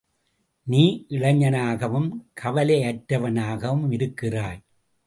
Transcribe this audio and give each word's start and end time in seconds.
நீ 0.67 1.05
இளைஞனாகவும் 1.09 2.09
கவலையற்றவனாகவும் 2.41 3.91
இருக்கிறாய். 3.91 4.61